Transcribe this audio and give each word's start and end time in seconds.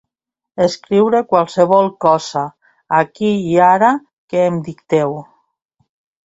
Escriuré 0.63 1.19
qualsevol 1.33 1.91
cosa, 2.05 2.43
aquí 3.01 3.29
i 3.51 3.53
ara, 3.67 3.93
que 4.33 4.43
em 4.49 4.59
dicteu. 4.71 5.15